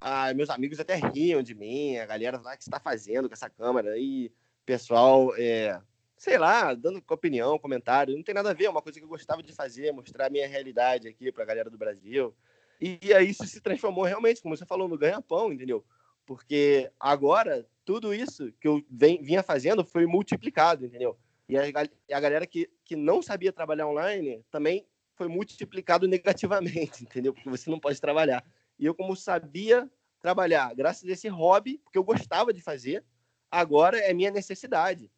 ah, 0.00 0.32
meus 0.32 0.48
amigos 0.48 0.78
até 0.78 0.94
riam 0.94 1.42
de 1.42 1.54
mim, 1.54 1.96
a 1.96 2.06
galera 2.06 2.40
lá 2.40 2.56
que 2.56 2.62
está 2.62 2.78
fazendo 2.78 3.28
com 3.28 3.34
essa 3.34 3.50
câmera 3.50 3.98
e 3.98 4.30
pessoal, 4.70 5.34
é, 5.36 5.82
sei 6.16 6.38
lá, 6.38 6.74
dando 6.74 7.02
opinião, 7.10 7.58
comentário, 7.58 8.14
não 8.14 8.22
tem 8.22 8.32
nada 8.32 8.50
a 8.50 8.54
ver, 8.54 8.66
é 8.66 8.70
uma 8.70 8.80
coisa 8.80 9.00
que 9.00 9.04
eu 9.04 9.08
gostava 9.08 9.42
de 9.42 9.52
fazer, 9.52 9.90
mostrar 9.90 10.26
a 10.26 10.30
minha 10.30 10.46
realidade 10.46 11.08
aqui 11.08 11.32
para 11.32 11.42
a 11.42 11.46
galera 11.46 11.68
do 11.68 11.76
Brasil. 11.76 12.32
E 12.80 13.12
aí 13.12 13.30
isso 13.30 13.44
se 13.46 13.60
transformou 13.60 14.04
realmente, 14.04 14.40
como 14.40 14.56
você 14.56 14.64
falou, 14.64 14.86
no 14.86 14.96
ganha-pão, 14.96 15.52
entendeu? 15.52 15.84
Porque 16.24 16.88
agora, 17.00 17.66
tudo 17.84 18.14
isso 18.14 18.52
que 18.60 18.68
eu 18.68 18.80
vem, 18.88 19.20
vinha 19.20 19.42
fazendo 19.42 19.84
foi 19.84 20.06
multiplicado, 20.06 20.86
entendeu? 20.86 21.18
E 21.48 21.58
a, 21.58 21.64
a 22.12 22.20
galera 22.20 22.46
que, 22.46 22.70
que 22.84 22.94
não 22.94 23.20
sabia 23.20 23.52
trabalhar 23.52 23.88
online 23.88 24.40
também 24.52 24.86
foi 25.16 25.26
multiplicado 25.26 26.06
negativamente, 26.06 27.02
entendeu? 27.02 27.34
Porque 27.34 27.50
você 27.50 27.68
não 27.68 27.80
pode 27.80 28.00
trabalhar. 28.00 28.44
E 28.78 28.86
eu, 28.86 28.94
como 28.94 29.16
sabia 29.16 29.90
trabalhar, 30.20 30.72
graças 30.76 31.08
a 31.08 31.12
esse 31.12 31.26
hobby, 31.26 31.78
porque 31.78 31.98
eu 31.98 32.04
gostava 32.04 32.52
de 32.52 32.62
fazer, 32.62 33.04
agora 33.50 33.98
é 33.98 34.12
minha 34.12 34.30
necessidade. 34.30 35.10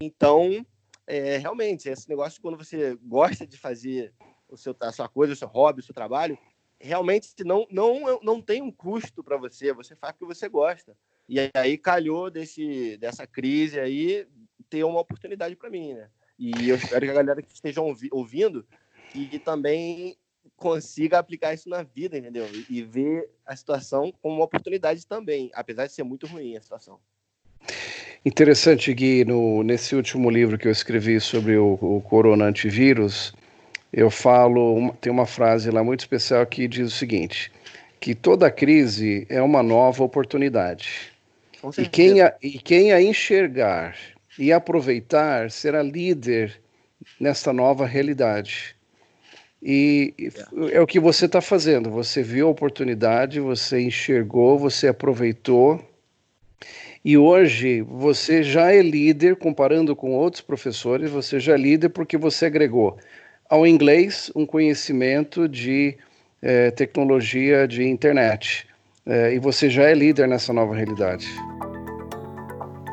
Então, 0.00 0.64
é, 1.06 1.36
realmente, 1.36 1.88
esse 1.88 2.08
negócio, 2.08 2.40
quando 2.40 2.56
você 2.56 2.96
gosta 3.02 3.46
de 3.46 3.56
fazer 3.56 4.12
o 4.48 4.56
seu, 4.56 4.74
a 4.80 4.92
sua 4.92 5.08
coisa, 5.08 5.32
o 5.32 5.36
seu 5.36 5.48
hobby, 5.48 5.80
o 5.80 5.84
seu 5.84 5.94
trabalho, 5.94 6.38
realmente 6.80 7.32
não, 7.44 7.66
não, 7.70 8.20
não 8.22 8.40
tem 8.40 8.62
um 8.62 8.70
custo 8.70 9.22
para 9.22 9.36
você, 9.36 9.72
você 9.72 9.94
faz 9.96 10.12
porque 10.12 10.34
você 10.34 10.48
gosta. 10.48 10.96
E 11.28 11.38
aí 11.54 11.78
calhou 11.78 12.30
desse, 12.30 12.96
dessa 12.98 13.26
crise 13.26 13.80
aí 13.80 14.26
ter 14.68 14.84
uma 14.84 15.00
oportunidade 15.00 15.56
para 15.56 15.70
mim, 15.70 15.94
né? 15.94 16.10
E 16.38 16.68
eu 16.68 16.76
espero 16.76 17.04
que 17.04 17.10
a 17.10 17.14
galera 17.14 17.42
que 17.42 17.52
esteja 17.52 17.80
ouvindo 17.80 18.66
e 19.14 19.38
também 19.38 20.18
consiga 20.56 21.18
aplicar 21.18 21.54
isso 21.54 21.68
na 21.68 21.82
vida, 21.82 22.18
entendeu? 22.18 22.46
E, 22.68 22.82
ver 22.82 23.30
a 23.46 23.56
situação 23.56 24.12
como 24.20 24.36
uma 24.36 24.44
oportunidade 24.44 25.06
também, 25.06 25.50
apesar 25.54 25.86
de 25.86 25.92
ser 25.92 26.02
muito 26.02 26.26
ruim 26.26 26.56
a 26.56 26.60
situação. 26.60 27.00
Interessante, 28.24 28.92
Gui, 28.94 29.24
no, 29.24 29.62
nesse 29.62 29.94
último 29.94 30.30
livro 30.30 30.56
que 30.56 30.66
eu 30.66 30.72
escrevi 30.72 31.20
sobre 31.20 31.58
o, 31.58 31.74
o 31.74 32.00
corona 32.00 32.46
antivírus, 32.46 33.34
eu 33.92 34.10
falo, 34.10 34.94
tem 35.00 35.12
uma 35.12 35.26
frase 35.26 35.70
lá 35.70 35.84
muito 35.84 36.00
especial 36.00 36.46
que 36.46 36.66
diz 36.66 36.88
o 36.88 36.96
seguinte: 36.96 37.52
que 38.00 38.14
toda 38.14 38.50
crise 38.50 39.26
é 39.28 39.42
uma 39.42 39.62
nova 39.62 40.02
oportunidade. 40.02 41.12
E 41.78 41.86
quem, 41.86 42.20
a, 42.20 42.34
e 42.42 42.58
quem 42.58 42.92
a 42.92 43.00
enxergar 43.00 43.96
e 44.38 44.52
aproveitar 44.52 45.50
será 45.50 45.82
líder 45.82 46.60
nesta 47.20 47.52
nova 47.52 47.86
realidade. 47.86 48.76
E 49.62 50.12
é, 50.70 50.76
é 50.76 50.80
o 50.80 50.86
que 50.86 51.00
você 51.00 51.24
está 51.24 51.40
fazendo. 51.40 51.90
Você 51.90 52.22
viu 52.22 52.48
a 52.48 52.50
oportunidade, 52.50 53.40
você 53.40 53.80
enxergou, 53.80 54.58
você 54.58 54.88
aproveitou. 54.88 55.82
E 57.04 57.18
hoje 57.18 57.82
você 57.82 58.42
já 58.42 58.72
é 58.72 58.80
líder, 58.80 59.36
comparando 59.36 59.94
com 59.94 60.12
outros 60.12 60.40
professores, 60.40 61.10
você 61.10 61.38
já 61.38 61.52
é 61.52 61.58
líder 61.58 61.90
porque 61.90 62.16
você 62.16 62.46
agregou 62.46 62.96
ao 63.50 63.66
inglês 63.66 64.32
um 64.34 64.46
conhecimento 64.46 65.46
de 65.46 65.98
eh, 66.40 66.70
tecnologia 66.70 67.68
de 67.68 67.84
internet. 67.84 68.66
Eh, 69.04 69.34
e 69.34 69.38
você 69.38 69.68
já 69.68 69.82
é 69.82 69.92
líder 69.92 70.26
nessa 70.26 70.50
nova 70.50 70.74
realidade. 70.74 71.26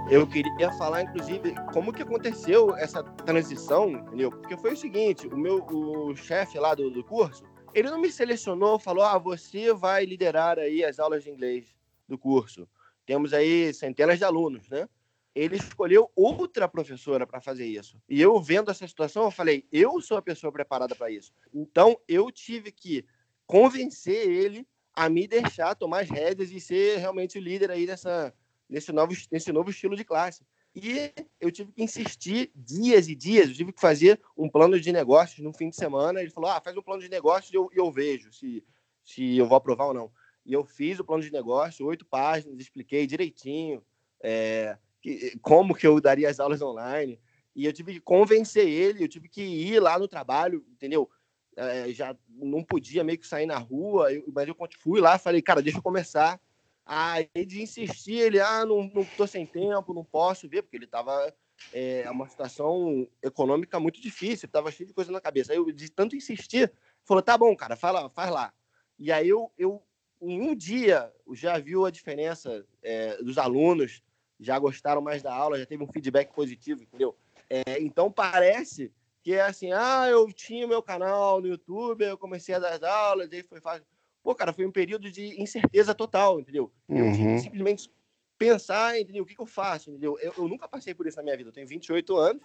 Eu 0.10 0.28
queria 0.28 0.70
falar, 0.74 1.04
inclusive, 1.04 1.56
como 1.72 1.94
que 1.94 2.02
aconteceu 2.02 2.76
essa 2.76 3.02
transição, 3.02 3.92
entendeu? 3.92 4.30
Porque 4.30 4.58
foi 4.58 4.74
o 4.74 4.78
seguinte, 4.78 5.26
o 5.26 5.38
meu 5.38 5.66
o 5.66 6.14
chefe 6.18 6.60
lá 6.60 6.76
do, 6.76 6.92
do 6.92 7.02
curso, 7.02 7.46
ele 7.74 7.90
não 7.90 8.02
me 8.02 8.12
selecionou, 8.12 8.78
falou, 8.78 9.06
ah, 9.06 9.18
você 9.18 9.74
vai 9.74 10.04
liderar 10.04 10.60
aí 10.60 10.84
as 10.84 11.00
aulas 11.00 11.24
de 11.24 11.30
inglês 11.30 11.64
do 12.10 12.18
curso. 12.18 12.68
Temos 13.12 13.34
aí 13.34 13.74
centenas 13.74 14.18
de 14.18 14.24
alunos, 14.24 14.70
né? 14.70 14.88
ele 15.36 15.58
escolheu 15.58 16.10
outra 16.16 16.66
professora 16.66 17.28
para 17.28 17.42
fazer 17.42 17.66
isso. 17.66 18.02
E 18.08 18.22
eu 18.22 18.42
vendo 18.42 18.72
essa 18.72 18.88
situação, 18.88 19.26
eu 19.26 19.32
falei, 19.32 19.68
eu 19.70 20.00
sou 20.00 20.16
a 20.16 20.22
pessoa 20.22 20.50
preparada 20.50 20.96
para 20.96 21.12
isso. 21.12 21.34
Então, 21.54 22.00
eu 22.08 22.32
tive 22.32 22.72
que 22.72 23.06
convencer 23.46 24.30
ele 24.30 24.66
a 24.94 25.10
me 25.10 25.28
deixar 25.28 25.76
tomar 25.76 26.04
as 26.04 26.10
rédeas 26.10 26.52
e 26.52 26.62
ser 26.62 27.00
realmente 27.00 27.38
o 27.38 27.42
líder 27.42 27.70
aí 27.70 27.86
dessa, 27.86 28.34
nesse, 28.70 28.94
novo, 28.94 29.14
nesse 29.30 29.52
novo 29.52 29.72
estilo 29.72 29.98
de 29.98 30.06
classe. 30.06 30.46
E 30.74 31.12
eu 31.38 31.52
tive 31.52 31.74
que 31.74 31.84
insistir 31.84 32.50
dias 32.56 33.10
e 33.10 33.14
dias, 33.14 33.50
eu 33.50 33.56
tive 33.56 33.74
que 33.74 33.82
fazer 33.82 34.22
um 34.38 34.50
plano 34.50 34.80
de 34.80 34.90
negócios 34.94 35.44
no 35.44 35.54
fim 35.54 35.68
de 35.68 35.76
semana. 35.76 36.22
Ele 36.22 36.30
falou: 36.30 36.50
ah, 36.50 36.62
faz 36.62 36.78
um 36.78 36.82
plano 36.82 37.02
de 37.02 37.10
negócios 37.10 37.52
e 37.52 37.58
eu, 37.58 37.70
eu 37.74 37.92
vejo 37.92 38.32
se, 38.32 38.64
se 39.04 39.36
eu 39.36 39.46
vou 39.46 39.58
aprovar 39.58 39.88
ou 39.88 39.94
não. 39.94 40.10
E 40.46 40.54
eu 40.54 40.64
fiz 40.64 41.00
o 41.00 41.04
plano 41.04 41.24
de 41.24 41.32
negócio, 41.32 41.86
oito 41.86 42.06
páginas, 42.06 42.60
expliquei 42.60 43.06
direitinho 43.06 43.84
é, 44.24 44.78
que, 45.02 45.38
como 45.42 45.76
que 45.76 45.86
eu 45.86 46.00
daria 46.00 46.30
as 46.30 46.40
aulas 46.40 46.62
online. 46.62 47.20
E 47.56 47.66
eu 47.66 47.74
tive 47.74 47.94
que 47.94 48.00
convencer 48.00 48.68
ele, 48.68 49.04
eu 49.04 49.08
tive 49.08 49.28
que 49.28 49.42
ir 49.42 49.80
lá 49.80 50.00
no 50.00 50.08
trabalho, 50.08 50.66
entendeu? 50.72 51.10
É, 51.56 51.92
já 51.92 52.16
não 52.30 52.64
podia 52.64 53.04
meio 53.04 53.20
que 53.20 53.28
sair 53.28 53.46
na 53.46 53.58
rua, 53.58 54.12
eu, 54.14 54.24
mas 54.34 54.48
eu 54.48 54.56
fui 54.80 55.02
lá, 55.02 55.18
falei, 55.18 55.42
cara, 55.42 55.62
deixa 55.62 55.80
eu 55.80 55.84
começar. 55.84 56.40
Aí 56.86 57.30
de 57.46 57.62
insistir, 57.62 58.16
ele, 58.16 58.40
ah, 58.40 58.66
não, 58.66 58.90
não 58.94 59.06
tô 59.06 59.28
sem 59.28 59.46
tempo, 59.46 59.94
não 59.94 60.04
posso 60.04 60.48
ver, 60.48 60.62
porque 60.64 60.78
ele 60.78 60.88
tava 60.88 61.34
é 61.72 62.10
uma 62.10 62.28
situação 62.28 63.08
econômica 63.22 63.80
muito 63.80 64.02
difícil, 64.02 64.48
estava 64.48 64.72
cheio 64.72 64.88
de 64.88 64.94
coisa 64.94 65.12
na 65.12 65.22
cabeça. 65.22 65.52
Aí 65.52 65.58
eu, 65.58 65.72
de 65.72 65.92
tanto 65.92 66.16
insistir, 66.16 66.72
falou: 67.04 67.22
tá 67.22 67.38
bom, 67.38 67.56
cara, 67.56 67.76
fala, 67.76 68.10
faz 68.10 68.32
lá. 68.32 68.54
E 68.98 69.12
aí 69.12 69.30
eu, 69.30 69.52
eu 69.58 69.84
em 70.22 70.42
um 70.42 70.56
dia, 70.56 71.12
já 71.34 71.58
viu 71.58 71.86
a 71.86 71.92
diferença 71.92 72.66
é, 72.84 73.18
dos 73.24 73.38
alunos, 73.38 74.04
já 74.40 74.58
gostaram 74.60 75.02
mais 75.02 75.22
da 75.22 75.34
aula, 75.34 75.58
já 75.58 75.66
teve 75.66 75.84
um 75.84 75.92
feedback 75.92 76.34
positivo, 76.34 76.84
entendeu? 76.84 77.16
É, 77.50 77.82
então 77.82 78.12
parece 78.12 78.92
que 79.24 79.34
é 79.34 79.42
assim: 79.42 79.72
ah, 79.72 80.08
eu 80.10 80.32
tinha 80.32 80.68
meu 80.68 80.82
canal 80.82 81.42
no 81.42 81.48
YouTube, 81.48 82.04
eu 82.04 82.18
comecei 82.18 82.56
a 82.56 82.60
dar 82.60 82.84
aulas, 82.84 83.32
aí 83.32 83.44
foi 83.44 83.60
fácil. 83.60 83.86
Pô, 84.24 84.36
cara, 84.36 84.54
foi 84.54 84.66
um 84.66 84.72
período 84.72 85.12
de 85.12 85.42
incerteza 85.42 85.96
total, 85.96 86.40
entendeu? 86.40 86.72
Eu 86.88 87.06
uhum. 87.06 87.40
simplesmente 87.40 87.92
pensar, 88.38 89.00
entendeu? 89.00 89.24
O 89.24 89.26
que, 89.26 89.36
que 89.36 89.42
eu 89.42 89.48
faço, 89.48 89.90
entendeu? 89.90 90.18
Eu, 90.20 90.34
eu, 90.38 90.48
nunca 90.48 90.68
passei 90.68 90.94
por 90.94 91.08
isso 91.08 91.18
na 91.18 91.24
minha 91.24 91.38
vida. 91.38 91.50
Eu 91.50 91.54
tenho 91.54 91.68
28 91.68 92.18
anos 92.18 92.44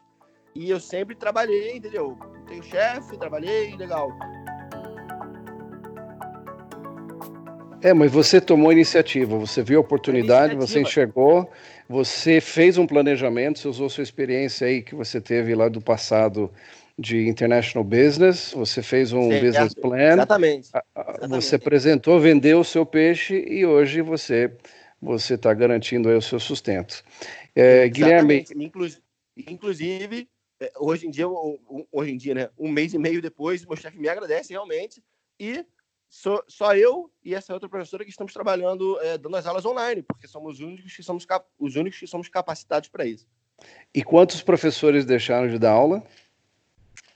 e 0.55 0.71
eu 0.71 0.81
sempre 0.81 1.15
trabalhei, 1.15 1.77
entendeu? 1.77 2.19
Tenho 2.47 2.63
chefe, 2.63 3.19
trabalhei, 3.19 3.77
legal. 3.77 4.09
É, 7.87 7.95
mas 7.95 8.11
você 8.11 8.41
tomou 8.41 8.73
iniciativa, 8.73 9.39
você 9.39 9.63
viu 9.63 9.79
a 9.79 9.81
oportunidade, 9.81 10.57
você 10.57 10.81
enxergou, 10.81 11.49
você 11.89 12.41
fez 12.41 12.77
um 12.79 12.85
planejamento, 12.85 13.61
você 13.61 13.69
usou 13.69 13.89
sua 13.89 14.03
experiência 14.03 14.67
aí 14.67 14.83
que 14.83 14.93
você 14.93 15.21
teve 15.21 15.55
lá 15.55 15.69
do 15.69 15.81
passado 15.81 16.53
de 16.99 17.29
International 17.29 17.85
Business, 17.85 18.51
você 18.53 18.83
fez 18.83 19.13
um 19.13 19.31
Sim, 19.31 19.41
business 19.41 19.73
plan. 19.73 20.15
Exatamente. 20.15 20.71
exatamente. 20.97 21.45
Você 21.45 21.55
apresentou, 21.55 22.19
vendeu 22.19 22.59
o 22.59 22.65
seu 22.65 22.85
peixe 22.85 23.37
e 23.49 23.65
hoje 23.65 24.01
você 24.01 24.51
você 25.01 25.35
está 25.35 25.55
garantindo 25.55 26.09
o 26.09 26.21
seu 26.21 26.41
sustento. 26.41 27.05
É, 27.55 27.89
Guilherme. 27.89 28.45
Inclusive, 29.47 30.29
é, 30.59 30.73
hoje 30.77 31.07
em 31.07 31.11
dia, 31.11 31.29
hoje 31.93 32.11
em 32.11 32.17
dia, 32.17 32.35
né? 32.35 32.51
Um 32.59 32.69
mês 32.69 32.95
e 32.95 32.99
meio 32.99 33.23
depois, 33.23 33.65
meu 33.65 33.77
chefe 33.77 33.97
me 33.97 34.09
agradece 34.09 34.53
realmente 34.53 35.01
e 35.39 35.65
sou, 36.09 36.43
só 36.49 36.75
eu 36.75 37.11
e 37.25 37.35
essa 37.35 37.53
outra 37.53 37.69
professora 37.69 38.05
que 38.05 38.11
estamos 38.11 38.33
trabalhando, 38.33 38.99
é, 39.01 39.19
dando 39.19 39.37
as 39.37 39.47
aulas 39.47 39.65
online, 39.65 40.03
porque 40.03 40.27
somos 40.27 40.55
os 40.55 40.61
únicos 40.61 40.95
que 40.95 41.03
somos, 41.03 41.27
os 41.59 41.77
únicos 41.77 41.99
que 41.99 42.07
somos 42.07 42.29
capacitados 42.29 42.89
para 42.89 43.05
isso. 43.05 43.27
E 43.95 44.03
quantos 44.03 44.43
professores 44.43 45.05
deixaram 45.05 45.49
de 45.49 45.59
dar 45.59 45.73
aula? 45.73 46.03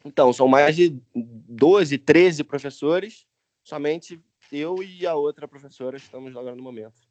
Então, 0.04 0.32
são 0.32 0.49
mais 0.49 0.75
de 0.75 0.99
12, 1.14 1.99
13 1.99 2.44
professores, 2.44 3.26
somente 3.62 4.20
eu 4.50 4.82
e 4.82 5.06
a 5.06 5.14
outra 5.14 5.47
professora 5.47 5.97
estamos 5.97 6.35
agora 6.37 6.56
no 6.56 6.62
momento. 6.62 7.09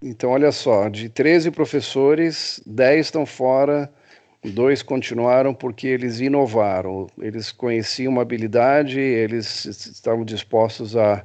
Então, 0.00 0.30
olha 0.30 0.50
só, 0.50 0.88
de 0.88 1.08
13 1.08 1.50
professores, 1.50 2.62
10 2.64 3.06
estão 3.06 3.26
fora, 3.26 3.92
dois 4.42 4.82
continuaram 4.82 5.52
porque 5.52 5.86
eles 5.86 6.20
inovaram, 6.20 7.06
eles 7.18 7.52
conheciam 7.52 8.12
uma 8.12 8.22
habilidade, 8.22 8.98
eles 8.98 9.66
estavam 9.66 10.24
dispostos 10.24 10.96
a, 10.96 11.24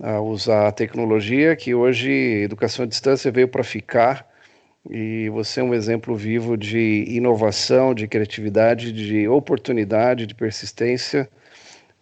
a 0.00 0.20
usar 0.20 0.68
a 0.68 0.72
tecnologia, 0.72 1.54
que 1.54 1.74
hoje 1.74 2.10
educação 2.10 2.84
à 2.84 2.88
distância 2.88 3.30
veio 3.30 3.48
para 3.48 3.62
ficar, 3.62 4.28
e 4.90 5.28
você 5.28 5.60
é 5.60 5.62
um 5.62 5.74
exemplo 5.74 6.16
vivo 6.16 6.56
de 6.56 7.04
inovação, 7.08 7.94
de 7.94 8.08
criatividade, 8.08 8.92
de 8.92 9.28
oportunidade, 9.28 10.26
de 10.26 10.34
persistência. 10.34 11.28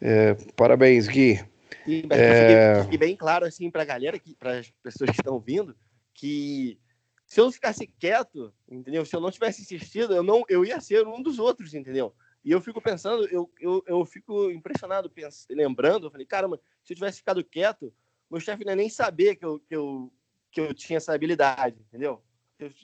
É, 0.01 0.35
parabéns, 0.55 1.09
Gui. 1.09 1.41
E, 1.87 2.07
é... 2.11 2.83
fique, 2.83 2.99
bem 2.99 3.17
claro 3.17 3.45
assim 3.45 3.71
para 3.71 3.83
a 3.83 3.85
galera, 3.85 4.21
para 4.39 4.59
as 4.59 4.71
pessoas 4.83 5.11
que 5.11 5.21
estão 5.21 5.39
vindo, 5.39 5.75
que 6.15 6.79
se 7.27 7.41
eu 7.41 7.51
ficasse 7.51 7.87
quieto, 7.87 8.55
entendeu? 8.71 9.05
Se 9.05 9.15
eu 9.15 9.21
não 9.21 9.31
tivesse 9.31 9.61
insistido, 9.61 10.15
eu 10.15 10.23
não, 10.23 10.45
eu 10.49 10.65
ia 10.65 10.81
ser 10.81 11.07
um 11.07 11.21
dos 11.21 11.39
outros, 11.39 11.75
entendeu? 11.75 12.15
E 12.45 12.53
eu 12.53 12.61
fico 12.61 12.81
pensando, 12.81 13.27
eu, 13.27 13.51
eu, 13.61 13.83
eu 13.87 14.05
fico 14.05 14.51
impressionado, 14.53 15.11
pensando, 15.11 15.57
lembrando, 15.57 16.07
eu 16.07 16.11
falei, 16.11 16.25
caramba, 16.25 16.61
se 16.85 16.93
eu 16.93 16.95
tivesse 16.95 17.19
ficado 17.19 17.43
quieto, 17.43 17.93
meu 18.31 18.41
chefe 18.41 18.65
não 18.65 18.73
ia 18.73 18.77
nem 18.77 18.89
saber 18.89 19.35
que 19.35 19.45
eu, 19.45 19.59
que 19.59 19.75
eu, 19.75 20.13
que 20.53 20.61
eu 20.61 20.73
tinha 20.73 20.99
essa 20.99 21.13
habilidade, 21.13 21.81
entendeu? 21.81 22.23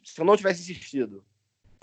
Se 0.04 0.20
eu 0.20 0.24
não 0.24 0.36
tivesse 0.36 0.60
insistido. 0.62 1.24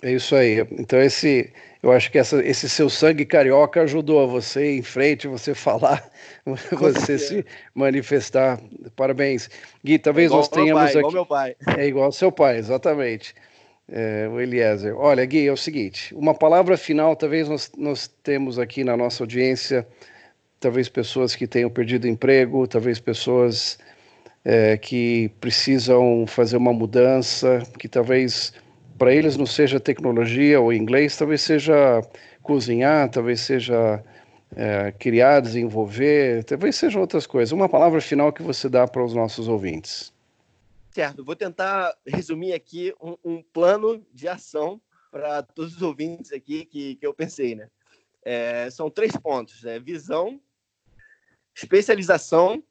É 0.02 0.12
isso 0.14 0.36
aí. 0.36 0.66
Então 0.72 1.00
esse, 1.02 1.52
eu 1.84 1.92
acho 1.92 2.12
que 2.12 2.18
essa, 2.18 2.44
esse 2.46 2.70
seu 2.70 2.90
sangue 2.90 3.26
carioca 3.26 3.82
ajudou 3.82 4.28
você 4.28 4.78
em 4.78 4.82
frente, 4.82 5.28
você 5.28 5.54
falar, 5.54 6.10
você 6.72 7.18
se 7.18 7.46
manifestar. 7.74 8.60
Parabéns, 8.96 9.50
Gui. 9.84 10.00
Talvez 10.00 10.32
é 10.32 10.36
nós 10.36 10.48
tenhamos 10.48 10.84
pai, 10.84 10.90
aqui. 10.90 11.00
Igual 11.00 11.12
meu 11.12 11.26
pai. 11.26 11.56
É 11.78 11.86
igual 11.86 12.06
ao 12.06 12.12
seu 12.12 12.32
pai, 12.32 12.58
exatamente. 12.58 13.36
É, 13.92 14.30
o 14.32 14.40
Eliezer. 14.40 14.96
Olha, 14.98 15.26
Gui, 15.26 15.48
é 15.48 15.52
o 15.52 15.58
seguinte: 15.58 16.16
uma 16.16 16.34
palavra 16.34 16.78
final. 16.78 17.16
Talvez 17.16 17.50
nós, 17.50 17.72
nós 17.78 18.08
temos 18.24 18.58
aqui 18.58 18.86
na 18.86 18.96
nossa 18.96 19.24
audiência, 19.24 19.86
talvez 20.62 20.88
pessoas 20.88 21.36
que 21.36 21.46
tenham 21.46 21.70
perdido 21.70 22.08
emprego, 22.08 22.68
talvez 22.68 23.00
pessoas 23.00 23.78
é, 24.46 24.78
que 24.78 25.30
precisam 25.42 26.26
fazer 26.26 26.56
uma 26.56 26.72
mudança, 26.72 27.64
que 27.78 27.88
talvez 27.88 28.54
para 29.00 29.14
eles 29.14 29.38
não 29.38 29.46
seja 29.46 29.80
tecnologia 29.80 30.60
ou 30.60 30.74
inglês, 30.74 31.18
talvez 31.18 31.42
seja 31.42 32.02
cozinhar, 32.44 33.10
talvez 33.10 33.40
seja 33.40 34.04
é, 34.56 34.92
criar, 34.92 35.40
desenvolver, 35.40 36.44
talvez 36.44 36.76
sejam 36.76 37.00
outras 37.00 37.26
coisas. 37.26 37.54
Uma 37.54 37.70
palavra 37.70 38.02
final 38.02 38.34
que 38.34 38.44
você 38.44 38.68
dá 38.68 38.86
para 38.86 39.04
os 39.04 39.16
nossos 39.16 39.48
ouvintes. 39.48 40.14
Certo, 40.92 41.24
vou 41.24 41.36
tentar 41.36 41.96
resumir 42.06 42.54
aqui 42.54 42.94
um, 43.02 43.16
um 43.24 43.42
plano 43.42 44.06
de 44.14 44.28
ação 44.28 44.82
para 45.10 45.42
todos 45.44 45.78
os 45.78 45.82
ouvintes 45.82 46.34
aqui 46.34 46.66
que, 46.66 46.96
que 46.96 47.08
eu 47.08 47.14
pensei, 47.14 47.56
né? 47.56 47.70
É, 48.22 48.70
são 48.70 48.90
três 48.90 49.16
pontos: 49.16 49.64
é, 49.64 49.80
visão, 49.80 50.42
especialização 51.56 52.62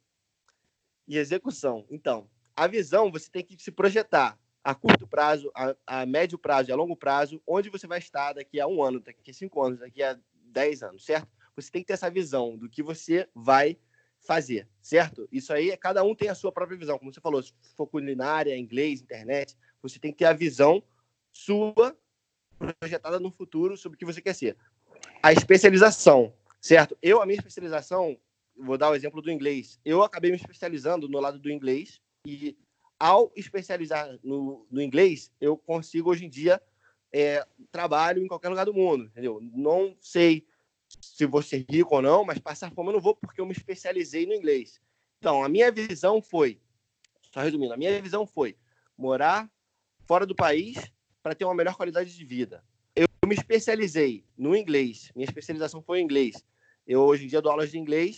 e 1.06 1.16
execução. 1.16 1.86
Então, 1.90 2.28
a 2.54 2.66
visão 2.66 3.10
você 3.10 3.30
tem 3.30 3.42
que 3.42 3.56
se 3.62 3.70
projetar 3.70 4.38
a 4.68 4.74
curto 4.74 5.06
prazo, 5.06 5.50
a, 5.54 5.74
a, 5.86 6.04
médio 6.04 6.36
prazo 6.36 6.68
e 6.68 6.72
a 6.72 6.76
longo 6.76 6.94
prazo, 6.94 7.40
onde 7.46 7.70
você 7.70 7.86
vai 7.86 8.00
estar 8.00 8.34
daqui 8.34 8.60
a 8.60 8.66
um 8.66 8.82
ano, 8.82 9.00
daqui 9.00 9.30
a 9.30 9.32
cinco 9.32 9.62
anos, 9.62 9.78
daqui 9.78 10.02
a 10.02 10.18
dez 10.44 10.82
anos, 10.82 11.06
certo? 11.06 11.26
Você 11.56 11.70
tem 11.70 11.80
que 11.80 11.86
ter 11.86 11.94
essa 11.94 12.10
visão 12.10 12.54
do 12.54 12.68
que 12.68 12.82
você 12.82 13.26
vai 13.34 13.78
fazer, 14.20 14.68
certo? 14.82 15.26
Isso 15.32 15.54
aí, 15.54 15.74
cada 15.78 16.04
um 16.04 16.14
tem 16.14 16.28
a 16.28 16.34
sua 16.34 16.52
própria 16.52 16.76
visão. 16.76 16.98
Como 16.98 17.10
você 17.10 17.18
falou, 17.18 17.42
se 17.42 17.54
for 17.74 17.86
culinária, 17.86 18.58
inglês, 18.58 19.00
internet, 19.00 19.56
você 19.80 19.98
tem 19.98 20.12
que 20.12 20.18
ter 20.18 20.26
a 20.26 20.34
visão 20.34 20.82
sua 21.32 21.96
projetada 22.58 23.18
no 23.18 23.30
futuro 23.30 23.74
sobre 23.74 23.96
o 23.96 23.98
que 23.98 24.04
você 24.04 24.20
quer 24.20 24.34
ser. 24.34 24.54
A 25.22 25.32
especialização, 25.32 26.30
certo? 26.60 26.94
Eu, 27.00 27.22
a 27.22 27.26
minha 27.26 27.38
especialização, 27.38 28.20
vou 28.54 28.76
dar 28.76 28.90
o 28.90 28.94
exemplo 28.94 29.22
do 29.22 29.30
inglês. 29.30 29.80
Eu 29.82 30.02
acabei 30.02 30.30
me 30.30 30.36
especializando 30.36 31.08
no 31.08 31.20
lado 31.20 31.38
do 31.38 31.50
inglês 31.50 32.02
e 32.26 32.54
ao 32.98 33.32
especializar 33.36 34.18
no, 34.22 34.66
no 34.70 34.82
inglês, 34.82 35.32
eu 35.40 35.56
consigo 35.56 36.10
hoje 36.10 36.24
em 36.24 36.28
dia 36.28 36.60
é, 37.12 37.46
trabalho 37.70 38.22
em 38.22 38.26
qualquer 38.26 38.48
lugar 38.48 38.64
do 38.64 38.74
mundo, 38.74 39.04
entendeu? 39.04 39.40
Não 39.40 39.96
sei 40.00 40.46
se 41.00 41.26
vou 41.26 41.42
ser 41.42 41.64
rico 41.68 41.94
ou 41.94 42.02
não, 42.02 42.24
mas 42.24 42.38
passar 42.38 42.72
fome 42.72 42.88
eu 42.88 42.94
não 42.94 43.00
vou 43.00 43.14
porque 43.14 43.40
eu 43.40 43.46
me 43.46 43.52
especializei 43.52 44.26
no 44.26 44.34
inglês. 44.34 44.80
Então, 45.18 45.44
a 45.44 45.48
minha 45.48 45.70
visão 45.70 46.20
foi, 46.20 46.60
só 47.32 47.40
resumindo, 47.40 47.72
a 47.72 47.76
minha 47.76 48.00
visão 48.02 48.26
foi 48.26 48.56
morar 48.96 49.50
fora 50.06 50.26
do 50.26 50.34
país 50.34 50.92
para 51.22 51.34
ter 51.34 51.44
uma 51.44 51.54
melhor 51.54 51.76
qualidade 51.76 52.14
de 52.16 52.24
vida. 52.24 52.64
Eu 52.96 53.06
me 53.26 53.34
especializei 53.34 54.24
no 54.36 54.56
inglês, 54.56 55.12
minha 55.14 55.26
especialização 55.26 55.82
foi 55.82 56.00
em 56.00 56.04
inglês. 56.04 56.44
Eu 56.86 57.02
hoje 57.02 57.24
em 57.24 57.28
dia 57.28 57.42
dou 57.42 57.52
aulas 57.52 57.70
de 57.70 57.78
inglês 57.78 58.16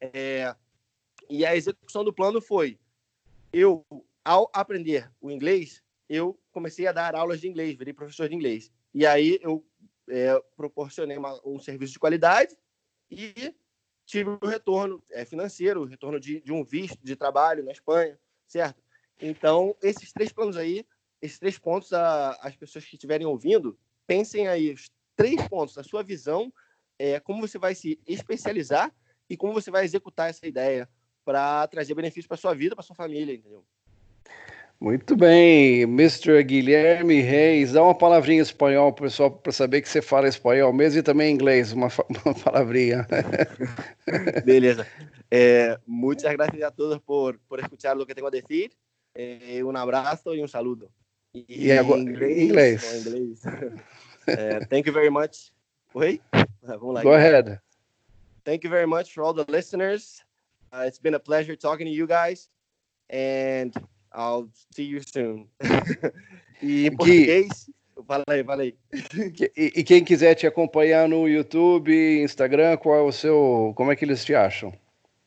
é, 0.00 0.54
e 1.28 1.44
a 1.44 1.56
execução 1.56 2.04
do 2.04 2.12
plano 2.12 2.40
foi 2.40 2.78
eu 3.54 3.86
ao 4.24 4.50
aprender 4.54 5.10
o 5.20 5.30
inglês, 5.30 5.82
eu 6.08 6.38
comecei 6.50 6.86
a 6.86 6.92
dar 6.92 7.14
aulas 7.14 7.40
de 7.40 7.48
inglês, 7.48 7.76
virei 7.76 7.92
professor 7.92 8.28
de 8.28 8.34
inglês. 8.34 8.72
E 8.92 9.06
aí 9.06 9.38
eu 9.42 9.64
é, 10.08 10.40
proporcionei 10.56 11.16
uma, 11.16 11.40
um 11.44 11.58
serviço 11.58 11.92
de 11.92 11.98
qualidade 11.98 12.56
e 13.10 13.54
tive 14.06 14.30
o 14.30 14.38
um 14.42 14.46
retorno 14.46 15.02
é, 15.10 15.24
financeiro, 15.24 15.82
o 15.82 15.86
retorno 15.86 16.20
de, 16.20 16.40
de, 16.40 16.52
um 16.52 16.64
visto 16.64 16.98
de 17.02 17.16
trabalho 17.16 17.64
na 17.64 17.72
Espanha, 17.72 18.18
certo? 18.46 18.82
Então, 19.20 19.76
esses 19.82 20.12
três 20.12 20.32
planos 20.32 20.56
aí, 20.56 20.86
esses 21.22 21.38
três 21.38 21.58
pontos, 21.58 21.92
a, 21.92 22.32
as 22.42 22.56
pessoas 22.56 22.84
que 22.84 22.96
estiverem 22.96 23.26
ouvindo, 23.26 23.78
pensem 24.06 24.46
aí 24.48 24.72
os 24.72 24.90
três 25.16 25.46
pontos, 25.48 25.78
a 25.78 25.82
sua 25.82 26.02
visão, 26.02 26.52
é, 26.98 27.18
como 27.20 27.46
você 27.46 27.58
vai 27.58 27.74
se 27.74 28.00
especializar 28.06 28.94
e 29.28 29.36
como 29.36 29.52
você 29.52 29.70
vai 29.70 29.84
executar 29.84 30.28
essa 30.28 30.46
ideia 30.46 30.88
para 31.24 31.66
trazer 31.68 31.94
benefícios 31.94 32.26
para 32.26 32.36
sua 32.36 32.54
vida, 32.54 32.76
para 32.76 32.84
sua 32.84 32.94
família, 32.94 33.34
entendeu? 33.34 33.64
Muito 34.80 35.16
bem, 35.16 35.82
Mr. 35.82 36.42
Guilherme 36.42 37.20
Reis, 37.20 37.72
dá 37.72 37.82
uma 37.82 37.94
palavrinha 37.94 38.40
em 38.40 38.42
espanhol 38.42 38.92
para 38.92 39.04
o 39.04 39.06
pessoal 39.06 39.30
para 39.30 39.50
saber 39.50 39.80
que 39.80 39.88
você 39.88 40.02
fala 40.02 40.28
espanhol 40.28 40.72
mesmo 40.74 40.98
e 40.98 41.02
também 41.02 41.32
inglês, 41.32 41.72
uma, 41.72 41.88
uma 42.24 42.34
palavrinha. 42.34 43.06
Beleza. 44.44 44.86
Eh, 45.30 45.78
muchas 45.86 46.30
gracias 46.34 46.62
a 46.62 46.70
todos 46.70 46.98
por, 46.98 47.38
por 47.48 47.60
escuchar 47.60 47.96
lo 47.96 48.06
que 48.06 48.14
tengo 48.14 48.28
a 48.28 48.30
decir. 48.30 48.72
Eh, 49.14 49.62
un 49.64 49.76
abrazo 49.76 50.34
y 50.34 50.42
un 50.42 50.48
saludo. 50.48 50.90
Y, 51.32 51.44
y 51.48 51.70
agora, 51.70 52.00
inglês. 52.00 52.38
inglês. 52.38 53.06
inglês. 53.06 53.46
uh, 53.46 54.64
thank 54.70 54.86
you 54.86 54.92
very 54.92 55.10
much. 55.10 55.50
Oi? 55.94 56.20
Vamos 56.62 56.94
lá. 56.94 57.02
Go 57.02 57.14
ahead. 57.14 57.58
Thank 58.44 58.64
you 58.64 58.70
very 58.70 58.86
much 58.86 59.14
for 59.14 59.22
all 59.24 59.32
the 59.32 59.50
listeners. 59.50 60.22
Uh, 60.72 60.84
it's 60.86 60.98
been 60.98 61.14
a 61.14 61.18
pleasure 61.18 61.56
talking 61.56 61.86
to 61.86 61.92
you 61.92 62.06
guys. 62.06 62.50
And 63.08 63.74
I'll 64.14 64.48
see 64.74 64.84
you 64.84 65.00
soon. 65.02 65.48
e 66.62 66.86
em 66.86 66.96
português, 66.96 67.70
fala 68.06 68.24
aí, 68.28 68.44
fala 68.44 68.62
aí. 68.62 68.76
E, 69.56 69.72
e, 69.76 69.84
quem 69.84 70.04
quiser 70.04 70.34
te 70.34 70.46
acompanhar 70.46 71.08
no 71.08 71.28
YouTube, 71.28 71.92
Instagram, 72.22 72.76
qual 72.76 72.96
é 72.96 73.02
o 73.02 73.12
seu. 73.12 73.72
Como 73.76 73.90
é 73.90 73.96
que 73.96 74.04
eles 74.04 74.24
te 74.24 74.34
acham? 74.34 74.72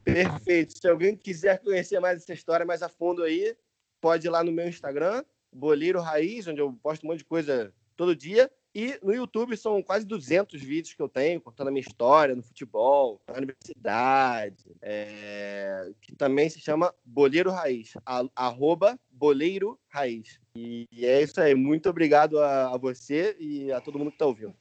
Perfeito. 0.04 0.78
Se 0.80 0.88
alguém 0.88 1.16
quiser 1.16 1.60
conhecer 1.60 2.00
mais 2.00 2.22
essa 2.22 2.34
história 2.34 2.66
mais 2.66 2.82
a 2.82 2.88
fundo 2.88 3.24
aí, 3.24 3.56
pode 4.00 4.28
ir 4.28 4.30
lá 4.30 4.44
no 4.44 4.52
meu 4.52 4.68
Instagram, 4.68 5.24
Boleiro 5.52 6.00
Raiz, 6.00 6.48
onde 6.48 6.62
eu 6.62 6.72
posto 6.82 7.04
um 7.04 7.10
monte 7.10 7.20
de 7.20 7.26
coisa 7.26 7.74
todo 7.96 8.16
dia. 8.16 8.50
E 8.78 8.96
no 9.02 9.12
YouTube 9.12 9.58
são 9.58 9.82
quase 9.82 10.06
200 10.06 10.62
vídeos 10.62 10.94
que 10.94 11.02
eu 11.02 11.10
tenho 11.10 11.42
contando 11.42 11.70
a 11.70 11.72
minha 11.72 11.82
história 11.82 12.36
no 12.36 12.44
futebol, 12.44 13.20
na 13.28 13.38
universidade, 13.38 14.66
é, 14.84 15.90
que 16.00 16.16
também 16.16 16.48
se 16.48 16.60
chama 16.60 16.94
Boleiro 17.04 17.50
Raiz, 17.50 17.94
a, 18.06 18.24
arroba 18.36 19.00
Boleiro 19.10 19.80
Raiz. 19.90 20.40
E, 20.56 20.88
e, 20.92 21.08
é 21.08 21.24
isso 21.24 21.42
aí. 21.42 21.56
Muito 21.56 21.90
obrigado 21.90 22.38
a, 22.38 22.76
a 22.76 22.78
você 22.78 23.36
e 23.40 23.72
a 23.72 23.82
todo 23.82 23.98
mundo 23.98 24.12
que 24.12 24.16
está 24.16 24.28
ouvindo. 24.28 24.54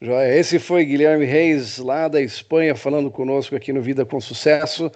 Joia. 0.00 0.38
Esse 0.38 0.60
foi 0.60 0.84
Guilherme 0.84 1.24
Reis, 1.24 1.78
lá 1.78 2.06
da 2.06 2.22
Espanha, 2.22 2.76
falando 2.76 3.10
conosco 3.10 3.56
aqui 3.56 3.72
no 3.72 3.82
Vida 3.82 4.06
com 4.06 4.20
Sucesso. 4.20 4.88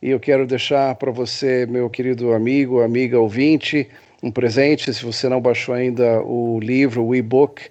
E 0.00 0.08
eu 0.08 0.18
quero 0.18 0.46
deixar 0.46 0.94
para 0.94 1.12
você, 1.12 1.66
meu 1.66 1.90
querido 1.90 2.32
amigo, 2.32 2.80
amiga 2.80 3.20
ouvinte, 3.20 3.86
um 4.22 4.30
presente. 4.30 4.92
Se 4.92 5.04
você 5.04 5.28
não 5.28 5.40
baixou 5.40 5.74
ainda 5.74 6.20
o 6.22 6.60
livro, 6.60 7.04
o 7.04 7.14
e-book 7.14 7.62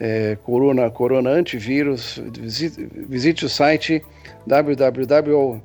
é, 0.00 0.36
Corona, 0.44 0.88
Corona 0.90 1.30
Antivírus, 1.30 2.20
visite, 2.38 2.88
visite 3.08 3.44
o 3.44 3.48
site 3.48 4.00
www.http 4.46 5.64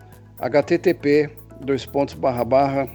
dois 1.62 1.86
pontos 1.86 2.16
barra 2.16 2.44
barra 2.44 2.90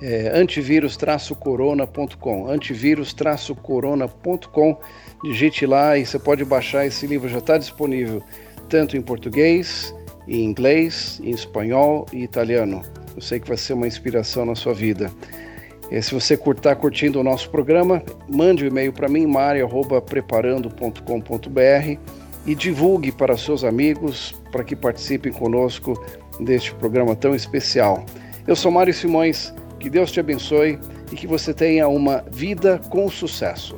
é, 0.00 0.30
antivírus-corona.com 0.34 2.48
antivírus-corona.com 2.48 4.78
digite 5.24 5.66
lá 5.66 5.98
e 5.98 6.06
você 6.06 6.16
pode 6.18 6.44
baixar 6.44 6.86
esse 6.86 7.06
livro 7.06 7.28
já 7.28 7.38
está 7.38 7.58
disponível 7.58 8.22
tanto 8.68 8.96
em 8.96 9.02
português 9.02 9.92
em 10.28 10.44
inglês 10.44 11.20
em 11.24 11.30
espanhol 11.30 12.06
e 12.12 12.22
italiano 12.22 12.82
eu 13.16 13.22
sei 13.22 13.40
que 13.40 13.48
vai 13.48 13.56
ser 13.56 13.72
uma 13.72 13.88
inspiração 13.88 14.44
na 14.44 14.54
sua 14.54 14.74
vida 14.74 15.10
e 15.90 16.02
se 16.02 16.14
você 16.14 16.34
está 16.34 16.76
curtindo 16.76 17.20
o 17.20 17.24
nosso 17.24 17.48
programa, 17.50 18.02
mande 18.28 18.64
um 18.64 18.66
e-mail 18.66 18.92
para 18.92 19.08
mim, 19.08 19.26
mari.preparando.com.br 19.26 21.98
e 22.46 22.54
divulgue 22.54 23.10
para 23.10 23.36
seus 23.36 23.64
amigos 23.64 24.34
para 24.52 24.62
que 24.64 24.76
participem 24.76 25.32
conosco 25.32 26.00
deste 26.40 26.74
programa 26.74 27.16
tão 27.16 27.34
especial. 27.34 28.04
Eu 28.46 28.54
sou 28.56 28.70
Mário 28.70 28.94
Simões, 28.94 29.52
que 29.78 29.90
Deus 29.90 30.10
te 30.10 30.20
abençoe 30.20 30.78
e 31.12 31.16
que 31.16 31.26
você 31.26 31.52
tenha 31.54 31.88
uma 31.88 32.24
vida 32.30 32.80
com 32.90 33.10
sucesso. 33.10 33.76